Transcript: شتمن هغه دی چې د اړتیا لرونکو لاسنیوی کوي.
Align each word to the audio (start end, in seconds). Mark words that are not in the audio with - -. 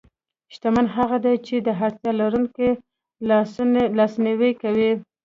شتمن 0.53 0.85
هغه 0.97 1.17
دی 1.25 1.35
چې 1.47 1.55
د 1.67 1.69
اړتیا 1.85 2.11
لرونکو 2.21 2.65
لاسنیوی 3.99 4.51
کوي. 4.61 4.91